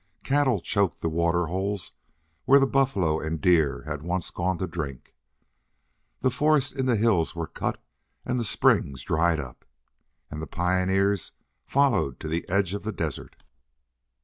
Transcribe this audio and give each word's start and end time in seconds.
Cattle 0.23 0.59
choked 0.61 1.01
the 1.01 1.09
water 1.09 1.45
holes 1.45 1.91
where 2.45 2.59
the 2.59 2.65
buffalo 2.65 3.19
and 3.19 3.39
deer 3.39 3.83
had 3.85 4.01
once 4.01 4.31
gone 4.31 4.57
to 4.57 4.65
drink. 4.65 5.13
The 6.21 6.31
forests 6.31 6.71
in 6.71 6.87
the 6.87 6.95
hills 6.95 7.35
were 7.35 7.45
cut 7.45 7.79
and 8.25 8.39
the 8.39 8.43
springs 8.43 9.03
dried 9.03 9.39
up. 9.39 9.63
And 10.31 10.41
the 10.41 10.47
pioneers 10.47 11.33
followed 11.67 12.19
to 12.19 12.27
the 12.27 12.49
edge 12.49 12.73
of 12.73 12.81
the 12.81 12.91
desert. 12.91 13.35